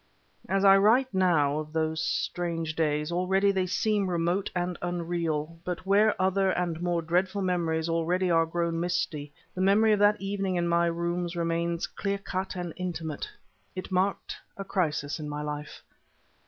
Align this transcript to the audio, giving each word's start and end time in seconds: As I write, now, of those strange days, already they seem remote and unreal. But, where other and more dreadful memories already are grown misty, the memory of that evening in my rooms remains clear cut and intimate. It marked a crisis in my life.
As 0.49 0.65
I 0.65 0.77
write, 0.77 1.13
now, 1.13 1.59
of 1.59 1.73
those 1.73 2.01
strange 2.03 2.75
days, 2.75 3.11
already 3.11 3.51
they 3.51 3.67
seem 3.67 4.09
remote 4.09 4.49
and 4.55 4.75
unreal. 4.81 5.59
But, 5.63 5.85
where 5.85 6.19
other 6.19 6.49
and 6.49 6.81
more 6.81 7.03
dreadful 7.03 7.43
memories 7.43 7.87
already 7.87 8.31
are 8.31 8.47
grown 8.47 8.79
misty, 8.79 9.31
the 9.53 9.61
memory 9.61 9.91
of 9.93 9.99
that 9.99 10.19
evening 10.19 10.55
in 10.55 10.67
my 10.67 10.87
rooms 10.87 11.35
remains 11.35 11.85
clear 11.85 12.17
cut 12.17 12.55
and 12.55 12.73
intimate. 12.77 13.29
It 13.75 13.91
marked 13.91 14.35
a 14.57 14.63
crisis 14.63 15.19
in 15.19 15.29
my 15.29 15.43
life. 15.43 15.83